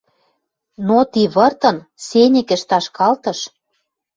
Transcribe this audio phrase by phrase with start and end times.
[0.87, 3.39] Но ти выртын сеньӹкӹш ташкалтыш